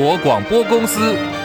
[0.00, 1.39] 国广播公司。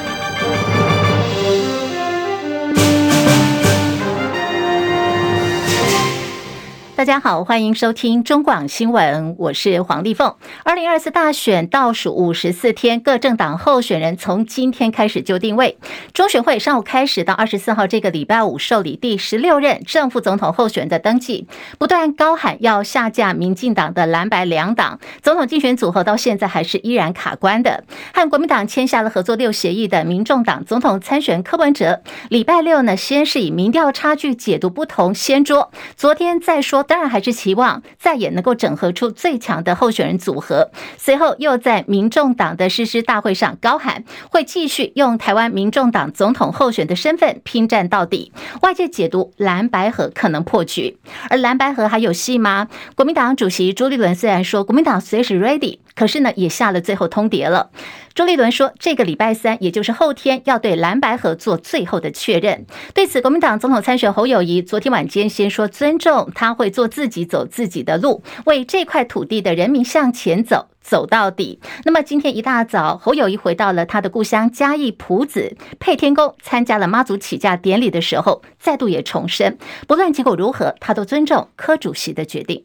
[7.05, 10.33] 大家好，欢迎收听中广新闻，我是黄丽凤。
[10.63, 15.77] 二零二四大选倒数五十四天，各政党候选人从今天开始就定位。
[16.15, 21.47] 中选会上午开始到二十四号这个礼拜五受理第十六任正副总统候选人的登记，
[21.77, 27.83] 不断高喊要下架民进党的蓝白两党，总统竞选组合到现在还是依然卡关的。
[28.15, 36.83] 和国民党签下了合作六协议的民众党总统参选柯文哲，礼拜六呢，先是以民调差距解读不同掀桌，昨天再说。
[36.95, 40.69] 当然还是期望再也能够整合出最强的候选人组合。
[40.97, 48.31] 随后又在民众党的誓师大会上高喊，会继续用台湾民众党总统候选的身份拼战到底。
[48.61, 50.97] 外界解读蓝白合可能破局，
[51.29, 52.69] 而蓝白合还有戏吗？
[52.95, 57.71] 国民党主席朱立伦虽然说国民党随时 ready，可是呢也下了最后通牒了。
[58.13, 62.65] 朱立伦说，这个礼拜三，也就是后天，要对蓝白合做最后的确认。
[62.93, 71.59] 对此，国民党总统参选侯友谊昨天晚间先说尊重，他会做自己走自己的路，为这块土地的人民向前走，走到底。
[71.83, 79.57] 那么今天一大早，侯友谊回到了他的故乡嘉义朴子配天宫，参加了妈祖起驾典礼的时候，再度也重申，
[79.87, 82.63] 不论结果如何，他都尊重柯主席的决定。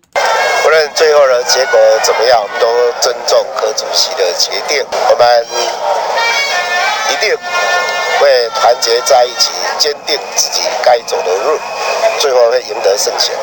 [0.71, 2.69] 无论最后的结果怎么样，我们都
[3.01, 4.81] 尊重柯主席的决定。
[5.11, 5.45] 我们
[7.11, 7.37] 一定
[8.21, 11.59] 会团结在一起，坚定自己该走的路，
[12.21, 13.35] 最后会赢得胜选。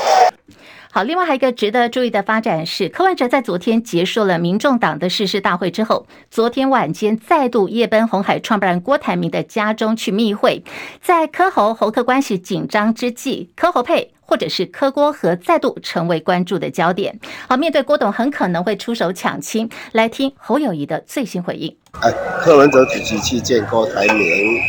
[0.89, 10.63] 好，另外还有一个值得注意的发展是，柯文哲在昨天结束了民众党的誓师大会之后，昨天晚间再度夜奔红海创办人郭台铭的家中去密会。
[11.01, 14.13] 在柯侯侯客关系紧张之际，柯侯配。
[14.27, 17.17] 或者是柯郭和再度成为关注的焦点。
[17.47, 21.73] 好，面对郭董很可能会出手抢亲，来听侯友谊的最新回应。
[22.01, 22.11] 哎，
[22.41, 24.59] 柯文哲主席去见郭台铭，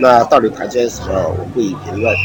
[0.00, 1.12] 那到底谈些什么？
[1.28, 2.16] 我不予评论。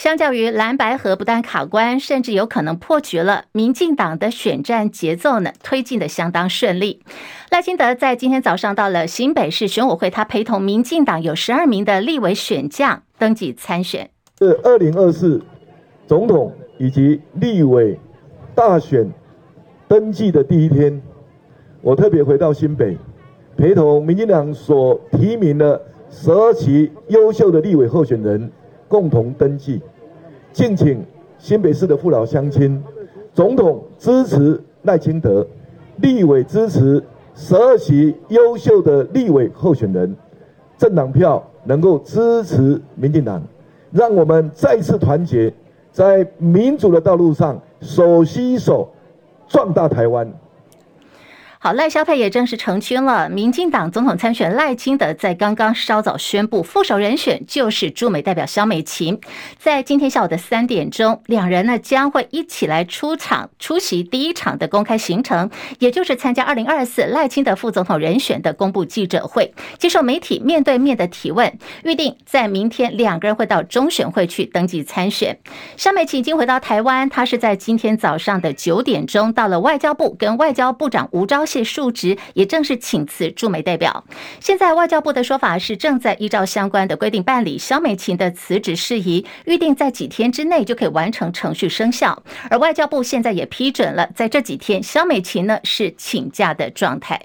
[0.00, 7.02] 相较于蓝白河不但卡关，甚至有可能破局了，民进党的选战节奏呢，推进得相当顺利。
[7.50, 14.08] 赖清德在今天早上到了新北市选委会，他陪同民进党有十二名的立委选将登记参选。
[14.38, 15.42] 是二零二四
[16.06, 18.00] 总统以及立委
[18.54, 19.06] 大选
[19.86, 21.02] 登记的第一天，
[21.82, 22.96] 我特别回到新北，
[23.54, 25.78] 陪同民进党所提名的
[26.08, 28.50] 十二期优秀的立委候选人
[28.88, 29.82] 共同登记。
[30.52, 31.04] 敬请
[31.38, 32.82] 新北市的父老乡亲，
[33.32, 35.46] 总统支持赖清德，
[35.96, 37.02] 立委支持
[37.34, 40.14] 十二席优秀的立委候选人，
[40.76, 43.42] 政党票能够支持民进党，
[43.92, 45.52] 让我们再次团结，
[45.92, 48.88] 在民主的道路上手携手，
[49.46, 50.30] 壮大台湾。
[51.62, 53.28] 好，赖萧佩也正式成军了。
[53.28, 59.20] 民进党总统参选赖清德在刚刚稍早宣布，副手人选就是驻美代表萧美琴。
[59.58, 71.58] 在今天下午的三点钟，两人呢将会一起来出场出席第一场的公开行程，也就是参加二零二四赖清德副总统人选的公布记者会，接受媒体面对面的提问。
[71.84, 75.38] 预定在明天，两个人会到中选会去登记参选。
[75.76, 84.04] 萧美琴已经回到台湾，她是在今天早上的九点钟到了外交部，跟外交部长吴钊且述职，也正式请辞驻美代表。
[84.38, 92.22] 现在外交部的说法是正在依照相关的规定办理肖美琴的辞职事宜，预定在几天之内就可以完成程序生效。
[92.48, 97.20] 而外交部现在也批准了，在这几天肖美琴呢是请假的状态。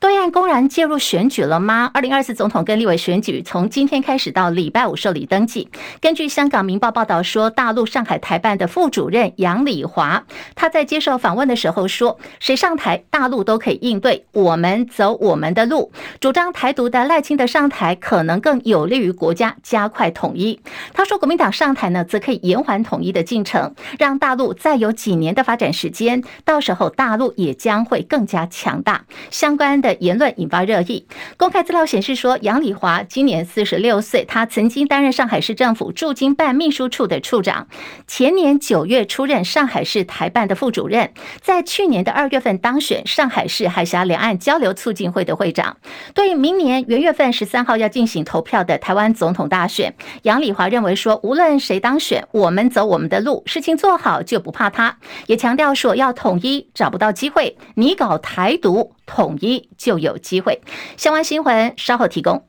[0.00, 1.90] 对岸公然介入选举了吗？
[1.92, 5.68] 二零二四总统跟立委选举从今天开始到礼拜五受理登记。
[6.00, 20.60] 根据香港《明报》报道说，大陆上海台办的副主任杨礼华，他在接受访问的时候说：“谁上台，大陆都可以应对，我们走我们的路。”主张台独的赖清德上台，可能更有利于国家加快统一。
[20.94, 29.04] 他说，国民党上台呢，则可以延缓统一的进程，让大陆再有几年的发展时间，到时候大陆也将会更加强大。
[29.32, 29.87] 相关的。
[29.88, 31.06] 的言论引发热议。
[31.38, 37.66] 公开资料显示说，杨丽华今年四十六岁，他曾经担任上海市政府驻京办秘书处的处长，
[38.06, 45.78] 前年九月出任上海市台办的副主任，在去年的二月份当选上海市海峡两岸交流促进会的会长。
[46.14, 54.98] 对于明年元月份十三号要进行投票的台湾总统大选，杨丽华认为说，无论谁当选，我们走我们的路，事情做好就不怕他。
[55.26, 58.97] 也强调说，要统一找不到机会，你搞台独。
[59.08, 60.60] 统一就有机会。
[60.96, 62.46] 相关新闻稍后提供。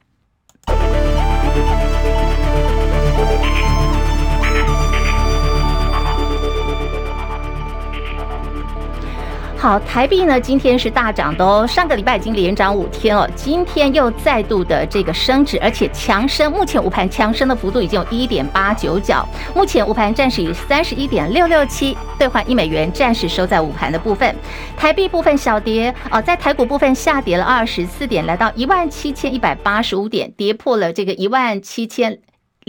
[9.69, 16.51] 好，台币呢今天是大涨的哦，上个礼拜已经连涨五天了，今天又再度的这个升值，而且强升。
[16.51, 19.23] 目前午盘强升的幅度已经有一点八九角，
[19.53, 24.35] 目前午盘暂时以三十一点六六七兑换一美元，暂时收在午盘的部分。
[24.75, 32.17] 台币部分小跌哦，在台股部分下跌了二十四点，来到一万七千一百八十五点，跌破了这个一万七千。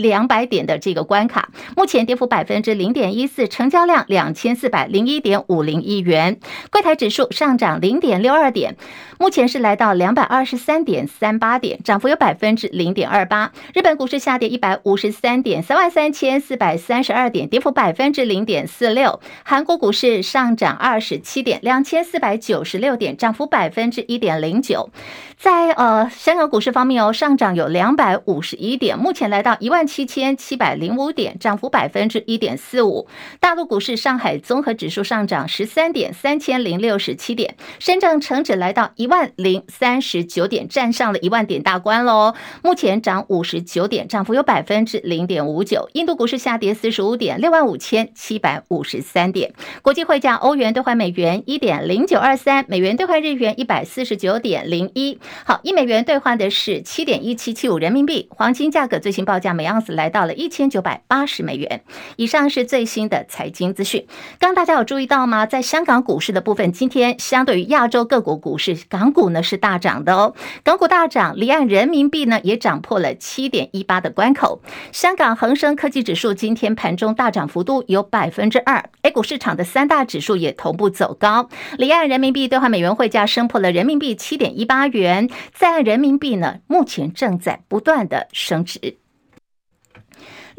[0.00, 6.38] 两百点的这个关卡，目前跌幅百分之零点一四，成交量两千四百零一点五零亿元。
[6.70, 8.76] 柜台指数上涨零点六二点，
[9.18, 13.52] 目前是来到两百二十三点三八点，涨幅有百分之零点二八。
[13.74, 19.20] 日本股市下跌一百五十三点，三万三千四百三十二点，跌幅百分之零点四六。
[19.44, 24.90] 韩国股市上涨二十七点，两千四百九十六点，涨幅百分之一点零九。
[25.36, 33.08] 在呃香港股市方面哦，上涨有两百五十一点，目前来到一万七千七百零五点，涨幅百分之一点四五。
[33.40, 37.56] 大陆股市，上海综合指数上涨十三点，三千零六十七点。
[37.80, 42.34] 深圳成指来到一万零三十九点，站上了一万点大关喽。
[42.62, 45.90] 目前涨五十九点，涨幅有百分之零点五九。
[45.94, 49.52] 印度股市下跌四十五点，六万五千七百五十三点。
[49.82, 55.18] 国际汇价，欧元兑换美元一点零九二三，美元兑换日元一百四十九点零一。
[55.44, 58.28] 好，一美元兑换的是七点一七七五人民币。
[58.30, 61.82] 黄金价格最新报价每盎来到了一千九百八十美元。
[62.16, 64.06] 以上是最新的财经资讯。
[64.38, 65.46] 刚大家有注意到吗？
[65.46, 70.34] 在香港股市的部分，今天相对于亚洲各国股市，港股呢是大涨的哦。
[70.62, 74.60] 港股大涨，离岸人民币呢也涨破了七点一八的关口。
[74.92, 78.84] 香港恒生科技指数今天盘中大涨幅度有百分之二。
[79.02, 81.48] A 股市场的三大指数也同步走高，
[81.78, 85.28] 离岸人民币兑换美元汇价升破了人民币七点一八元。
[85.52, 88.99] 在岸人民币呢，目前正在不断的升值。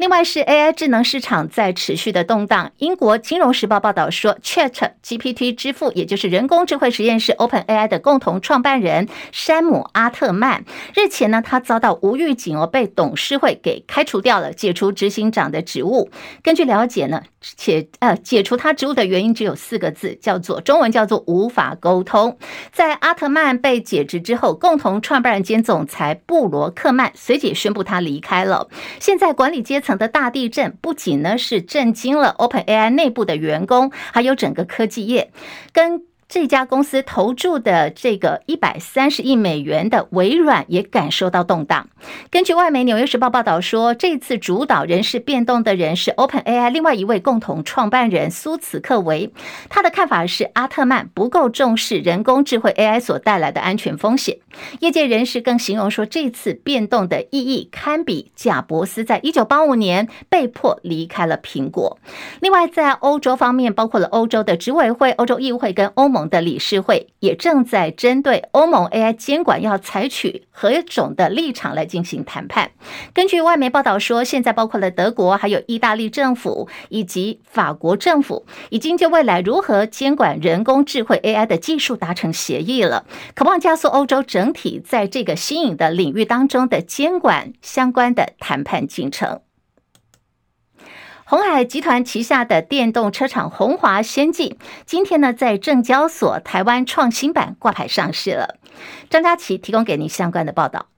[0.02, 2.72] 另外是 AI 智能市场在持续的动荡。
[2.78, 10.64] 英国金融时报报道说，Chat GPT 之父，也就是人工智慧实验室 OpenAI 的共同创办人山姆阿特曼，
[10.96, 16.10] 日前呢，他遭到无预警哦，被董事会给开除掉了，解除执行长的职务。
[16.42, 22.36] 根据了解呢，且呃，解除他职务的原因只有四个字，叫做中文叫做无法沟通。
[22.72, 28.66] 在阿特曼被解职之后，共同创办人兼总裁布罗克曼随即宣布他离开了。
[28.98, 29.91] 现在管理阶层。
[29.96, 35.30] 的大地震不仅呢是震惊了 OpenAI 内部的员工，还有整个科技业，
[35.72, 36.02] 跟。
[36.32, 41.90] 这家公司投注的这个一百三十亿美元的微软也感受到动荡。
[42.30, 49.30] 根据外媒《纽约时报》报道说，这次主导人事变动的人是 OpenAI 另外一位共同创办人苏茨克维。
[49.68, 54.38] 他的看法是，阿特曼不够重视人工智慧 AI 所带来的安全风险。
[54.80, 61.98] 业界人士更形容说，这次变动的意义堪比贾伯斯在一九八五年被迫离开了苹果。
[62.40, 66.21] 另外，在欧洲方面，包括了欧洲的执委会、欧洲议会跟欧盟。
[66.28, 72.70] 的理事会也正在针对欧盟 AI 监管要采取何种的立场来进行谈判。
[73.12, 83.04] 根据外媒报道说，现在包括了德国、还有意大利政府以及法国政府，已经就未来如何监管人工智慧 AI 的技术达成协议了，
[83.34, 89.40] 渴望加速欧洲整体在这个新颖的领域当中的监管相关的谈判进程。
[91.32, 98.56] 鸿海集团旗下的电动车厂红华先进，今天呢在证交所台湾创新版挂牌上市了。
[99.08, 100.88] 张佳琪提供给您相关的报道。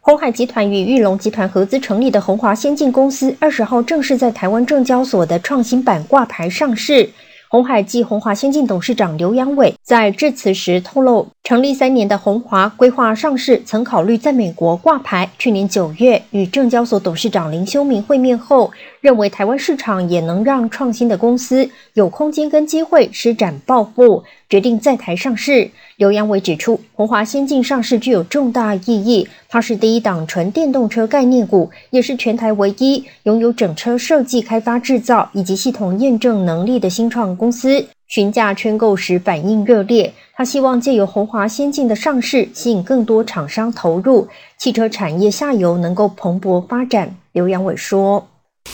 [0.00, 7.10] 鸿海集团与玉龙集团合资成立的鸿华先进公司，二十号正式在台湾证交所的创新版挂牌上市。
[7.50, 15.30] 鸿海暨鸿华先进董事长刘扬伟在致辞时透露，成立三年的鸿华规划上市，曾考虑在美国挂牌。
[15.38, 25.70] 去年九月与证交所董事长林修明会面后，认为台湾市场也能让创新的公司有空间跟机会施展抱负，决定在台上市。
[25.98, 37.84] 刘扬伟指出，鸿华先进上市具有重大意义，它是第一档纯电动车概念股，也是全台唯一拥有整车设计、开发、制造以及系统验证能力的新创公司。
[38.06, 47.12] 询价圈购时反应热烈，他希望借由鸿华先进的上市，吸引更多厂商投入，汽车产业下游能够蓬勃发展。
[47.32, 48.24] 刘扬伟说：“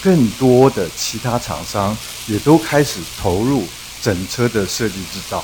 [0.04, 1.96] 更多的其他厂商
[2.28, 3.62] 也都开始投入
[4.02, 5.42] 整车的设计制造，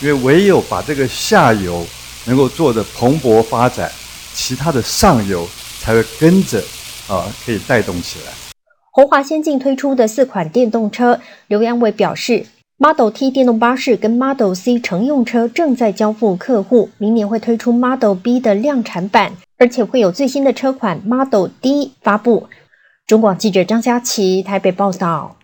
[0.00, 1.86] 因为唯有把这个下游
[2.26, 3.90] 能够做得蓬勃发展，
[4.34, 5.48] 其他的上游
[5.80, 6.62] 才会跟着
[7.08, 8.32] 啊，可以带动起来。”
[8.92, 12.46] 鸿华先进推出的四款电动车，刘扬伟表示。
[12.78, 22.50] Model T 电动巴士跟 Model C 乘用车正在交付客户，明年会推出 Model B 的量产版，而且会有最新的车款 Model D 发布。
[23.06, 25.38] 中广记者张佳琪台北报道。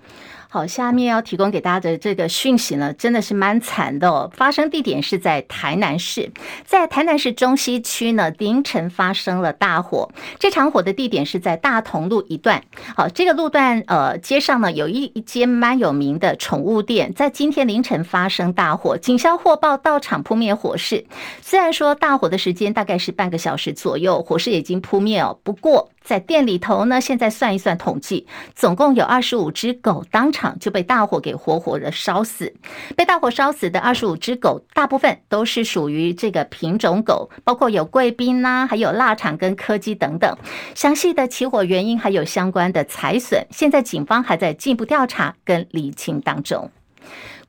[0.54, 4.30] 好，下面要提供给大家的这个讯息呢，真的是蛮惨的哦。
[4.36, 6.30] 发生地点是在台南市，
[6.66, 10.10] 在台南市中西区呢，凌晨发生了大火。
[10.38, 12.62] 这场火的地点是在大同路一段。
[12.94, 21.06] 好，这个路段呃，街上呢有一一间蛮有名的宠物店，在今天凌晨发生大火，警消获报到场扑灭火势。
[21.40, 25.88] 虽然说大火的时间大概是半个小时左右，火势已经扑灭哦，不过。
[26.02, 32.52] 在店里头呢，现在算一算统计，总共有二十五只狗当场就被大火给活活的烧死。
[32.96, 40.36] 被大火烧死的二十五只狗，大部分都是属于这个品种狗，包括有贵宾呐，还有腊肠跟柯基等等。
[40.74, 46.70] 详细的起火原因还有相关的财损，现在警方还在进一步调查跟厘清当中。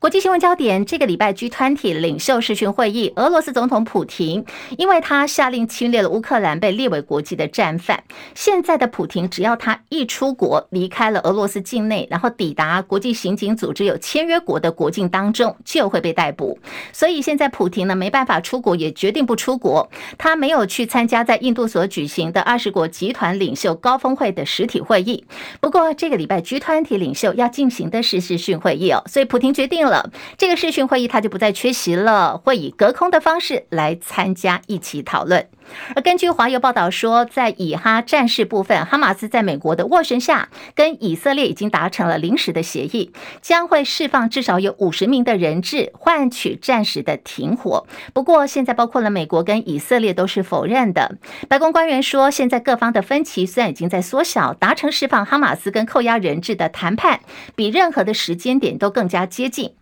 [0.04, 4.44] 国际新闻焦点：这个礼拜 G20 领袖视讯会议，俄罗斯总统普廷，
[4.76, 8.04] 因为他下令侵略了乌克兰，被列为国际的战犯。
[8.34, 16.58] 现在的普廷，只要他一出国，离开了俄罗斯境内，然后抵达国际刑警组织有签约国的国境当中，就会被逮捕。
[16.92, 19.88] 所以现在普廷呢，没办法出国，也决定不出国。
[20.18, 25.24] 他没有去参加在印度所举行的二十国集团领袖高峰会的实体会议。
[25.62, 29.93] 不过这个礼拜 G20 领袖要进行的是视讯会议哦，所以普廷决定了。
[30.36, 35.48] 这个视讯会议他就不再缺席了，会以隔空的方式来参加，一起讨论。
[35.96, 47.86] 而根据华邮报道说，在以哈战事部分，哈马斯在美国的斡旋下，跟以色列已经达成了临时的协议，将会释放至少有五十名的人质，换取暂时的停火。
[48.12, 51.16] 不过，现在包括了美国跟以色列都是否认的。
[51.48, 57.20] 白宫官员说，现在各方的分歧虽然已经在缩小，达成释放哈马斯跟扣押人质的谈判，
[57.56, 59.72] 比任何的时间点都更加接近。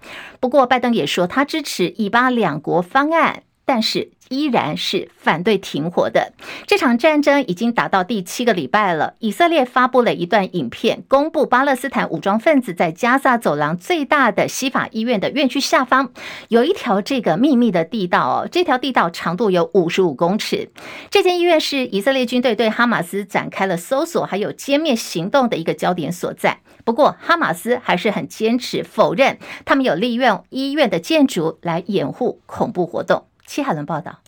[0.40, 6.32] 不过，拜登也说他支持以巴两国方案，但是依然是反对停火的。
[6.66, 9.14] 这场战争已经打到第七个礼拜了。
[9.18, 16.12] 以色列发布了一段影片，公布巴勒斯坦武装分子在加萨走廊最大的西法医院的院区下方
[16.48, 20.70] 有一条这个秘密的地道哦，这条地道长度有五十五公尺。
[21.10, 26.60] 这间医院是以色列军队对哈马斯展开了搜索还有歼灭行动的一个焦点所在。
[26.84, 33.26] 不过，哈马斯还是很坚持否认，他们有利用医院的建筑来掩护恐怖活动。
[33.52, 34.18] 西海伦报道。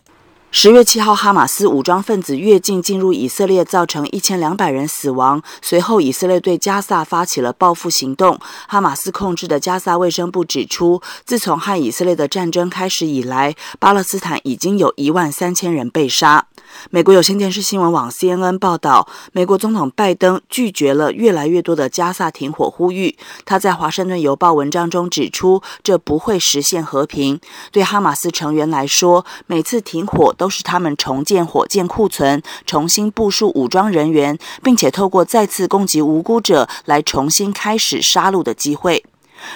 [0.56, 5.42] 十月七号，哈马斯武装分子越境进入以色列，造成一千两百人死亡。
[5.61, 8.38] 随后，以色列对加萨发起了报复行动。
[8.68, 16.46] 哈马斯控制的加萨卫生部指出，自从和以色列的战争开始以来，巴勒斯坦已经有一万三千人被杀。
[16.90, 23.16] 美国有线电视新闻网 CNN 报道，美国总统拜登拒绝了越来越多的加萨停火呼吁。
[23.44, 27.40] 他在《华盛顿邮报》文章中指出，这不会实现和平。
[27.73, 39.03] 对哈马斯成员来说，每次停火都都是他们重建火箭库存、重新部署武装人员，并且透过再次攻击无辜者来重新开始杀戮的机会。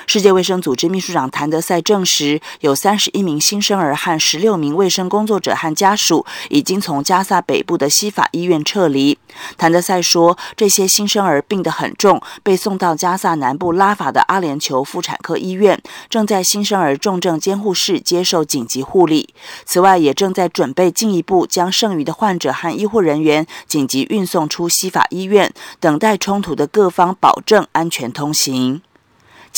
[0.06, 9.18] 世界卫生组织秘书长谭德赛证实，有三十一名新生儿和十六名卫生工作者和家属已经从加萨北部的西法医院撤离。
[9.56, 19.34] 谭德赛说，这些新生儿病得很重，被送到加萨南部拉法的阿联酋妇产科医院，正在新生儿重症监护室接受紧急护理。
[19.64, 28.82] 此外，也正在准备进一步将剩余的患者和医护人员紧急运送出西法医院，等待冲突的各方保证安全通行。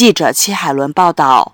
[0.00, 1.52] 记者戚海伦报道。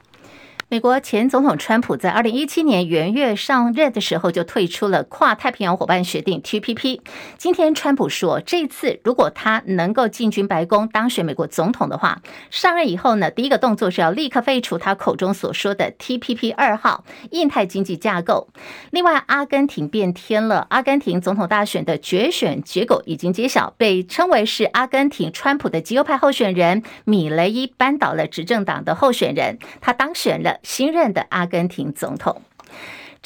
[0.68, 7.02] 美国前总统川普在二零一七年元月上任的时候就退出了跨太平洋伙伴协定 TPP。
[7.38, 12.20] 今天川普说，这次如果他能够进军白宫当选美国总统的话，
[12.50, 18.49] 上任以后呢，第一个动作是要立刻废除他口中所说的 TPP 二号印太经济架构。
[18.90, 30.55] 另外，阿根廷变天了，阿根廷总统大选的决选结果已经揭晓，被称为是阿根廷川普的极右派候选人米雷伊扳倒了执政党的候选人，他当选了。
[30.62, 32.42] 新任的阿根廷总统。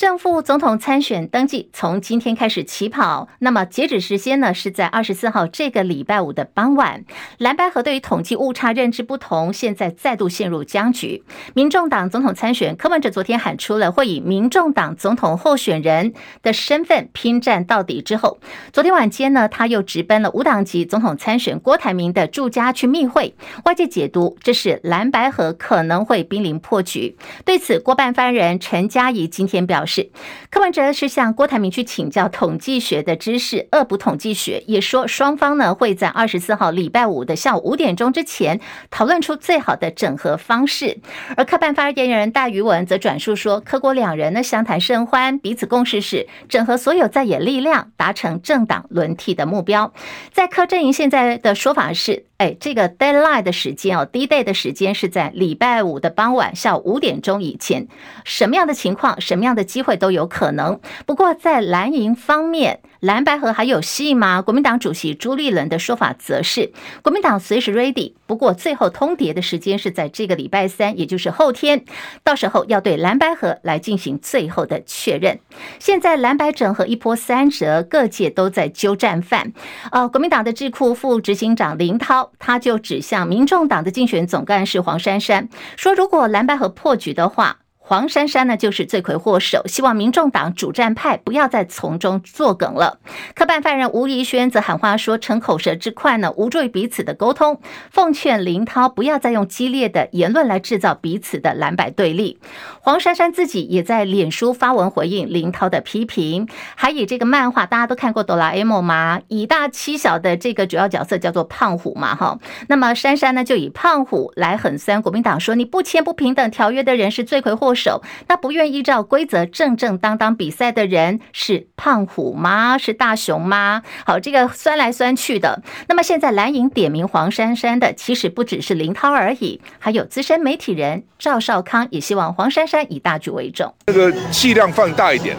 [0.00, 7.04] 正副总统参选登记从今天开始起跑，那么截止时间呢是在二十四号这个礼拜五的傍晚。
[7.37, 11.23] 蓝白合对于统计误差认知不同，现在再度陷入僵局。
[11.52, 18.38] 民众党总统参选柯文哲昨天喊出了会以民众党总统候选人的身份拼战到底之后，
[18.73, 23.35] 昨天晚间呢他又直奔了无党籍总统参选郭台铭的住家去密会，
[23.66, 27.19] 外界解读这是蓝白合可能会濒临破局。
[27.45, 29.89] 对此，郭办发言人陈佳仪今天表示。
[29.90, 30.09] 是
[30.50, 40.99] 柯文哲是向郭台铭去请教统计学的知识，恶补统计学，也说双方呢会在二十四号礼拜五的下午五点钟之前讨论出最好的整合方式。
[41.37, 49.92] 而柯办发言人戴于文则转述说，柯郭两人呢相谈甚欢，彼此共识是整合所有在野力量，达成政党轮替的目标。
[50.32, 52.29] 在柯阵营现在的说法是。
[52.40, 57.87] 哎，这个 deadline 的时间哦，D-Day 的时间是在礼拜五的傍晚下午五点钟以前。
[58.25, 60.80] 什么样的情况，什么样的机会都有可能。
[61.04, 64.42] 不过在蓝营方面，蓝白合还有戏吗？
[64.42, 71.87] 国民党主席朱立伦的说法则是，国民党随时 ready，不过最后通牒的时间是在这个礼拜三，也就是后天，
[72.23, 75.40] 到时候要对蓝白合来进行最后的确认。
[75.78, 79.54] 现在蓝白整合一波三折，各界都在揪战犯。
[79.92, 87.59] 呃，国民党的智库副执行长林涛，他就指向民众党的竞选总干事黄珊珊，说如果蓝白合破局的话。
[87.90, 93.00] 黄珊珊呢，就是罪魁祸首，希望民众党主战派不要再从中作梗了。
[93.35, 102.38] 科办犯人吴怡轩则喊话说，逞口舌之快呢，无助于彼此的沟通，奉劝林涛不要再用激烈的言论来制造彼此的蓝白对立。
[102.80, 109.20] 黄珊珊自己也在脸书发文回应林涛的批评，还以这个漫画大家都看过哆啦 A 梦吗？
[109.26, 112.38] 以大欺小的这个主要角色叫做胖虎嘛，哈。
[112.68, 117.79] 那么珊珊呢，就以胖虎来狠酸国民党，说你不签不平等条约的人是罪魁祸首。
[117.80, 122.76] 手，那不愿依照规则正正当当比赛的人是胖虎吗？
[122.76, 123.82] 是大熊吗？
[124.04, 125.62] 好，这个酸来酸去的。
[125.88, 133.75] 那么现在蓝营点名黄珊珊的，其实不只是林涛而已，还有资深媒体人赵少康也希望黄珊珊以大局为重。
[133.87, 135.34] 这个气量放大一点，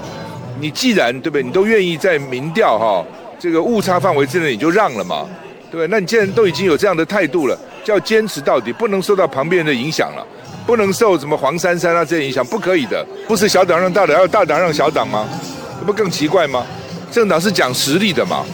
[0.60, 1.44] 你既然对不对？
[1.44, 3.06] 你都愿意在民调哈
[3.40, 5.28] 这个误差范围之内，你就让了嘛，
[5.70, 5.88] 对不对？
[5.88, 10.26] 那你既然都已经有这样的态度了，就要坚持到底，不能受到旁边人的影响了。
[10.66, 13.06] 不能受什么黄珊珊啊这些影响，不可以的。
[13.28, 15.28] 不是小党让大党，要大党让小党吗？
[15.80, 16.66] 这不更奇怪吗？
[17.12, 18.46] 政党是讲实力的嘛。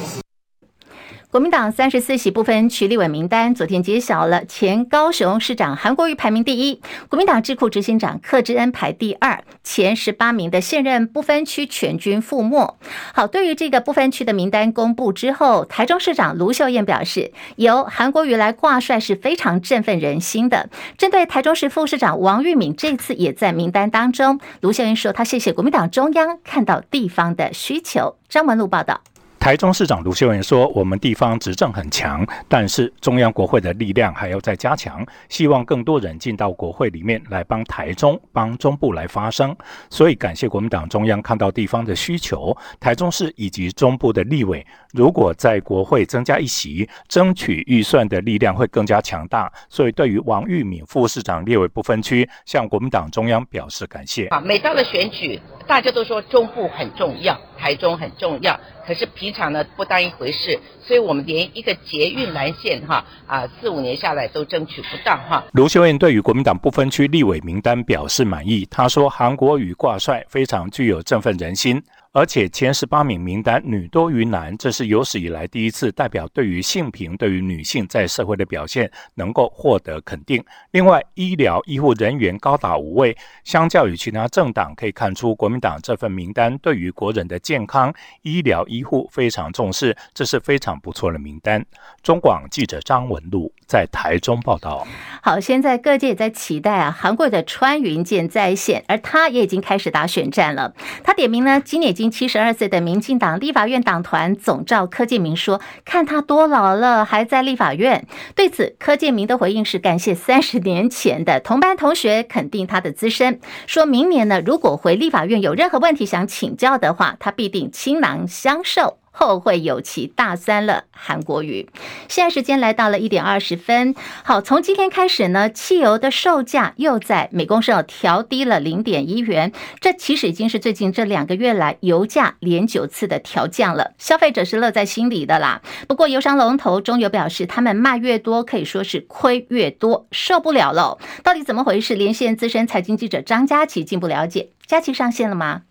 [1.30, 12.78] 国民党三十四席不分区立委名单昨天揭晓了，前高雄市长韩国瑜排名第一，国民党智库执行长柯志恩排第二，前十八名的现任不分区全军覆没。
[13.14, 20.70] 好，对于这个不分区的名单公布之后，台中市长卢秀燕表示，由韩国瑜来挂帅是非常振奋人心的。
[20.98, 28.16] 针对台中市副市长王玉敏这次也在名单当中，卢秀燕说，他谢谢国民党中央看到地方的需求。
[28.30, 29.02] 张文禄报道。
[29.40, 35.06] 台中市长卢秀燕说：“我们地方执政很强，但是中央国会的力量还要再加强。
[35.30, 39.56] 希望更多人进到国会里面来帮台中、帮中部来发声。
[39.90, 49.50] 所以感谢国民党中央看到地方的需求，台中市以及中部的立委，如果在国会增加一席，争取预算的力量会更加强大。
[49.70, 54.26] 所以对于王玉敏副市长列为不分区，向国民党中央表示感谢。
[54.28, 65.44] 啊，每到了选举，大家都说中部很重要，台中很重要。”可是平常呢不当一回事，所以我们连一个捷运蓝线哈啊四五年下来都争取不到哈。
[65.52, 71.84] 卢秀燕对于国民党不分区立委名单表示满意，她说韩国瑜挂帅非常具有振奋人心。
[72.12, 80.44] 而且前十八名名单女多于男，这是有史以来第一次，代表对于性平、对于女性在社会的表现能够获得肯定。
[80.72, 87.94] 另外，医疗医护人员高达五位，相较于其他政党，可以看出国民党这份名单对于国人的健康、
[88.24, 91.64] 医疗医护非常重视，这是非常不错的名单。
[92.02, 94.88] 中广记者张文禄在台中报道。
[95.22, 100.74] 好，现在各界也在期待啊，韩国的穿云箭再现，而他也已经开始打选战了。
[101.04, 102.08] 他点名呢，今年已经。
[102.08, 118.98] 七十二岁的民进党立法院党团总召柯建铭说：“看他多老了，还在立法院。”对此，柯建铭的回应是感谢三十年前的同班同学肯定他的资深，说明年呢，如果回立法院有任何问题想请教的话，他必定倾囊相授。
[119.18, 121.68] 后会有期，大三了，韩国瑜。
[122.08, 123.96] 现在时间来到了一点二十分。
[124.24, 129.52] 好，从今天开始呢，汽油的售价又在每公升调低了零点一元。
[129.80, 135.62] 这其实已经是最近这两个月来油价连九次的调降了，消费者是乐在心里的啦。
[135.88, 141.00] 不过，油商龙头中油表示，他们卖越多，可以说是亏越多，受不了了。
[141.24, 141.96] 到底怎么回事？
[141.96, 144.50] 连线资深财经记者张佳琪进一步了解。
[144.68, 145.64] 佳琪上线了吗？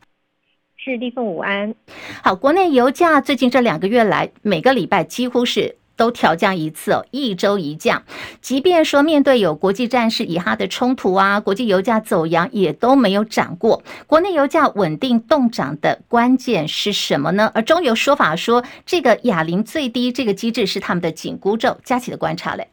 [0.88, 1.74] 是立凤午安，
[2.22, 8.04] 好，国内油价最近这两个月来，每个礼拜几乎是都调降一次哦，一周一降。
[8.40, 13.82] 即便说面对有国际战事以哈的冲突啊，国际油价走扬也都没有涨过。
[14.06, 17.50] 国内油价稳定动涨的关键是什么呢？
[17.52, 21.76] 而中油说法说，这个哑铃最低这个机制是他们的紧箍咒。
[21.82, 22.68] 佳琪的观察嘞。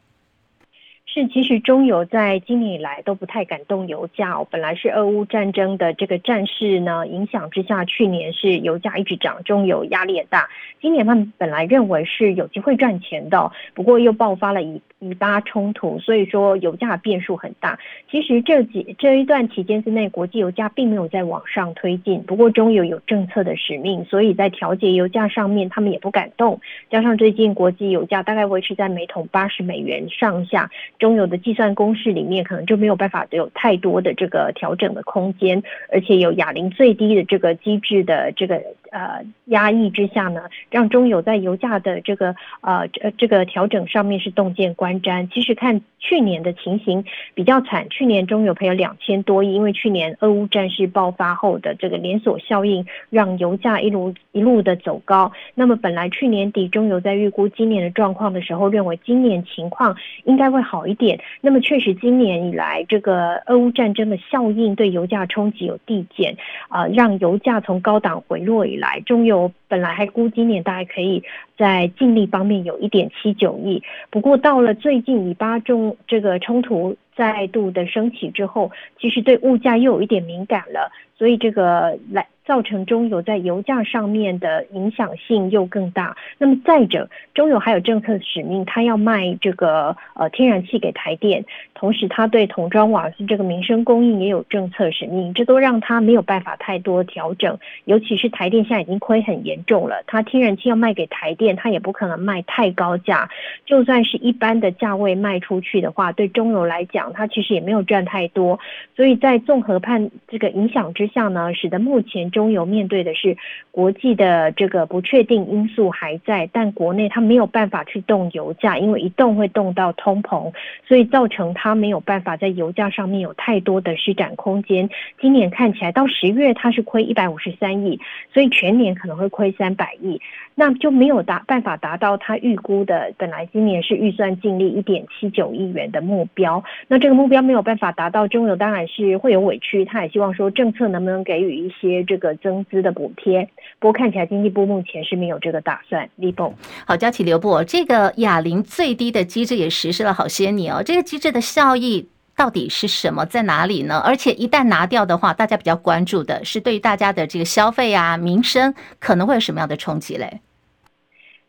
[1.14, 4.48] 是，其实中油在今年以来都不太敢动油价哦。
[4.50, 10.50] 本来是俄乌战争的这个战事呢影响之下，去年是油价一直涨，中油压力也大。
[10.82, 17.78] 今年他们本来认为是有机会赚钱的，不过又爆发了一以巴冲突，所以说油价变数很大。
[18.10, 22.24] 其实这几这一段期间之内，国际油价并没有在往上推进。
[22.24, 26.62] 不过中油有政策的使命，所以在调节油价上面，他们也不敢动。
[26.90, 35.62] 加上最近国际油价大概维持在每桶八十美元上下，中油的计算公式里面可能就没有办法有太多的这个调整的空间，
[35.92, 38.62] 而且有哑铃最低的这个机制的这个。
[38.94, 45.28] 呃，压抑之下呢，让中油在油价的这个呃这这个调整上面是洞见观瞻。
[45.34, 55.32] 其实看去年的情形比较惨，去年中油赔了两千多亿，因为去年俄乌战事爆发后的这个连锁效应，让油价一路一路的走高。
[55.56, 61.20] 那么本来去年底中油在预估今年的状况的时候，认为今年情况应该会好一点。
[61.42, 66.38] 那么确实今年以来，这个俄乌战争的效应对油价冲击有递减，
[66.68, 68.84] 啊、呃，让油价从高档回落以来。
[68.84, 71.24] 来中油本来还估今年大概可以
[71.58, 73.82] 在净利方面有一点七九亿，
[74.12, 82.28] 不过到了最近以巴中这个冲突再度的升起之后，其实对物价又有一点敏感了，所以这个来。
[82.46, 86.18] 造成中油在油价上面的影响性又更大。
[86.38, 97.58] 那么再者，中油还有政策使命，它要卖这个呃天然气给台电，同时它对桶装瓦斯这个民生供应也有政策使命，这都让它没有办法太多调整。
[97.86, 103.30] 尤其是台电现在已经亏很严重了，它天然气要卖给台电，它也不可能卖太高价。
[103.66, 108.60] 就算是一般的价位卖出去的话，对中油来讲，它其实也没有赚太多。
[108.96, 112.24] 所以在综合判这个影响之下呢，使得目前。
[112.32, 113.38] 中油面对的是
[113.70, 120.52] 国际的这个不确定因素还在，但国内它没有办法去动油价，因为一动会动到通膨，
[120.88, 124.90] 所以造成它没有办法在油价上面有太多的施展空间。
[125.20, 128.00] 今年看起来到十月它是亏一百五十三亿，
[128.34, 130.20] 所以全年可能会亏三百亿。
[130.56, 136.64] 那就没有达办法达到他预估的，本来今年是预算净利一点七九亿元的目标。
[136.94, 139.84] 那这个目标没有办法达到，中油当然是会有委屈。
[139.84, 143.50] 他也希望说政策能不能给予一些这个增资的补贴。
[143.80, 146.08] 不过看起来经济部目前是没有这个打算。
[146.18, 146.54] 立峰，
[146.86, 150.84] 好，佳琪刘部，这个哑铃最低的机制也实施了好些年哦。
[150.84, 153.98] 这个机制的效益到底是什么，在哪里呢？
[154.06, 160.42] 而且一旦拿掉的话，大家比较关注的是对于大家的这个消费啊、民生可能会有什么样的冲击嘞？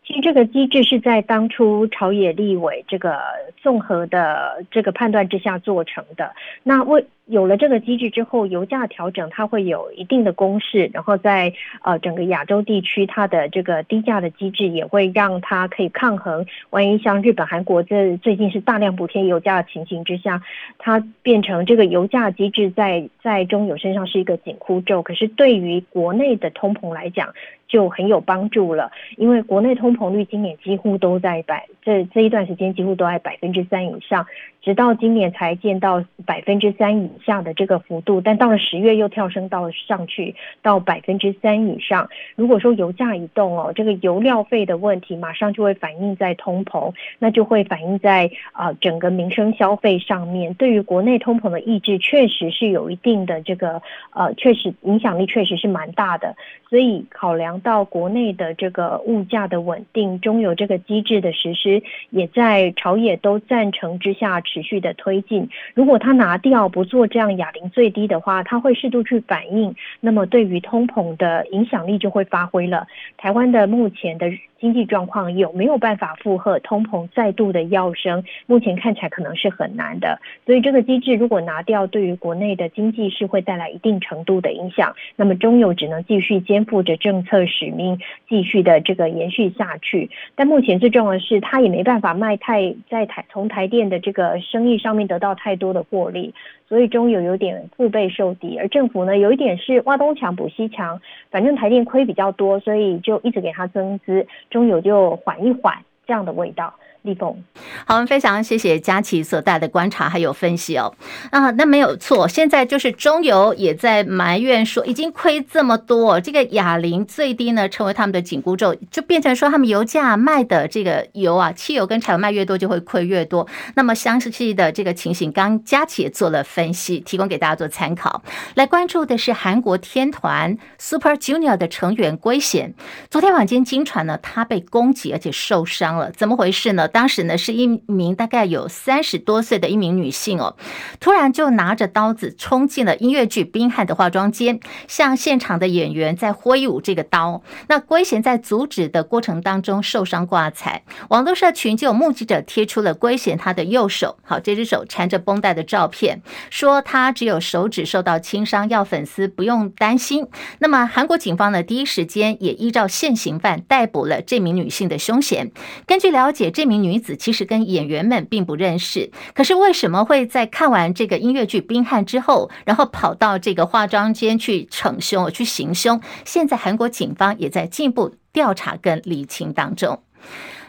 [0.06, 3.18] 其实这个机制是在当初朝野立委这个
[3.62, 6.34] 综合的这个判断之下做成的。
[6.62, 16.44] 那为有了这个机制之后，油价调整它会有一定的公式，然后在呃整个亚洲地区，它的这个低价的机制也会让它可以抗衡。
[16.68, 20.42] 万一像日本、韩国这最近是大量补贴油价的情形之下，
[20.76, 25.02] 它变成这个油价机制在在中油身上是一个紧箍咒。
[25.02, 27.32] 可是对于国内的通膨来讲，
[27.66, 34.26] 就很有帮助了，因为国内通膨率今年几乎都在百这这一段时间几乎都在百分之三以上。
[34.62, 42.08] 直到今年才见到百分之三以下的这个幅度，但到了十月又跳升到上去到百分之三以上。
[42.36, 50.54] 如果说油价一动哦，这个油料费的问题马上就会反映在通膨，那就会反映在啊、整个民生消费上面。
[50.54, 56.36] 对于国内通膨的抑制，确实是有一定的这个呃，确实影响力确实是蛮大的。
[56.68, 64.40] 所以考量到国内的这个物价的稳定，中油这个机制的实施，也在朝野都赞成之下。
[64.44, 72.86] 持续的推进，如果他拿掉不做这样哑铃最低的话，它会适度去反应，那么对于通膨的影响力就会发挥了。
[73.16, 74.26] 台湾的目前的。
[74.64, 78.24] 经济状况有没有办法负荷通膨再度的要升？
[78.46, 80.18] 目前看起来可能是很难的。
[80.46, 84.94] 所以这个机制如果拿掉，对于国内的经济是会带来一定程度的影响。
[85.16, 90.08] 那么中油只能继续肩负着政策使命，继续的这个延续下去。
[90.34, 96.32] 但目前最重要的是，他也没办法卖太在台从台电的这个生意上面得到太多的获利。
[96.66, 100.98] 所以中油有点腹背受敌，而政府呢有一点是挖东墙补西墙，
[101.30, 106.72] 反正台电亏比较多，所以就一直给他增资，中油就缓一缓这样的味道。
[107.04, 107.36] 立峰，
[107.84, 110.94] 好，我们非常谢谢佳琪所带的观察还有分析哦。
[111.30, 123.46] 啊，那没有错，现在就是中油也在埋怨说，已经亏这么多，这个哑铃最低呢成为他们的紧箍咒，就变成说他们油价卖的这个油啊，汽油跟柴油卖越多就会亏越多。
[123.74, 128.22] 那么详细的这个情形，刚佳琪也做了分析，提供给大家做参考。
[128.54, 132.72] 来关注的是韩国天团 Super Junior 的成员圭贤，
[133.10, 136.88] 昨天晚间惊传呢，他被攻击而且受伤了，怎么回事呢？
[136.94, 140.54] 当时呢是一名大概有三十多岁的一名女性哦，
[141.00, 147.42] 突然就拿着刀子冲进了音乐剧《冰汉》的化妆间，向现场的演员在挥舞这个刀。
[147.66, 160.28] 那圭贤在阻止的过程当中受伤挂彩，网络社群就有目击者贴出了圭贤他的右手，好，这只手缠着绷带的照片，说他只有手指受到轻伤，要粉丝不用担心。
[160.60, 165.50] 那么韩国警方呢，第一时间也依照现行犯逮捕了这名女性的凶嫌。
[165.86, 176.00] 根据了解，这名女子其实跟演员们并不认识，可是为什么会在看完这个音乐剧《冰汉》之后，然后跑到这个化妆间去逞凶、去行凶？
[176.24, 180.02] 现在韩国警方也在进一步调查跟理清当中。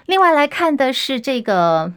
[0.06, 1.94] 另外来看的是这个。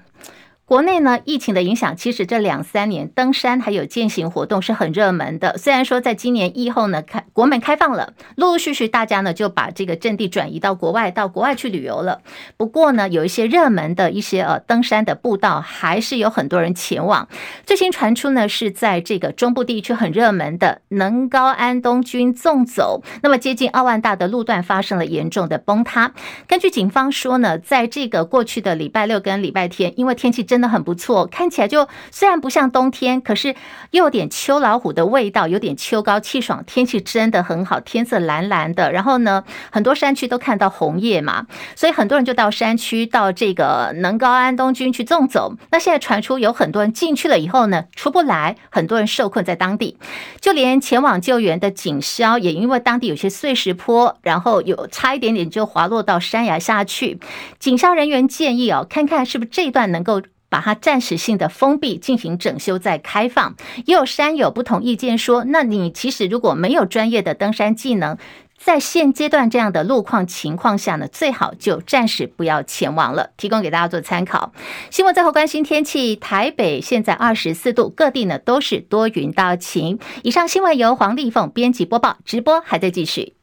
[0.69, 5.57] 国内呢，疫情的影响，其实这两三年登山还有健行活动是很热门的。
[5.57, 12.21] 虽然说在今年疫后呢，开国门开放了，陆陆续续大家呢就把这个阵地转移到国外，到国外去旅游了。
[12.59, 17.27] 不过呢，有一些热门的一些呃登山的步道，还是有很多人前往。
[17.65, 26.13] 最新传出呢，是在这个中部地区很热门的能高安东军纵走，那么接近奥万大的路段发生了严重的崩塌。
[26.47, 33.55] 根据警方说呢，在这个过去的礼拜六跟礼拜天，因为天气真真的很不错，看起来就虽然不像冬天，可是
[33.93, 38.91] 又有点秋老虎的味道，有点秋高气爽，天气真的很好，天色蓝蓝的。
[38.91, 45.55] 然后呢，很多山区都看到红叶嘛，所以很多人就到山区，到这个能高安东军去纵走。
[45.71, 49.97] 那现在传出有很多人进去了以后呢，出不来，很多人受困在当地，
[50.41, 57.21] 就连前往救援的警消也因为当地有些碎石坡，然后有差一点点就滑落到山崖下去。
[57.61, 60.21] 警消人员建议哦，看看是不是这段能够。
[60.49, 63.55] 把它暂时性的封闭，进行整修再开放。
[63.87, 68.17] 也有山友不同意见说，那你其实如果没有专业的登山技能，
[68.59, 73.31] 在现阶段这样的路况情况下呢，最好就暂时不要前往了。
[73.37, 74.53] 提供给大家做参考。
[74.91, 80.01] 新闻最后关心天气，台北现在二十四度，各地呢都是多云到晴。
[80.25, 83.38] 以上新闻由黄丽凤编辑播报，直播还在继续。